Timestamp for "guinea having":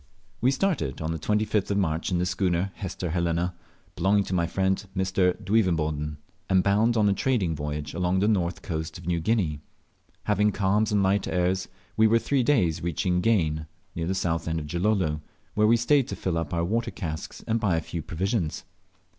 9.19-10.53